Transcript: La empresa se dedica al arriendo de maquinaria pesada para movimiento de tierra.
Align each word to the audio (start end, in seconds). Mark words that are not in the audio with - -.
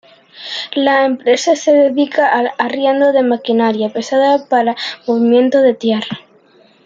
La 0.73 1.05
empresa 1.05 1.55
se 1.55 1.71
dedica 1.73 2.27
al 2.33 2.49
arriendo 2.57 3.11
de 3.13 3.21
maquinaria 3.21 3.89
pesada 3.89 4.47
para 4.49 4.75
movimiento 5.05 5.61
de 5.61 5.75
tierra. 5.75 6.21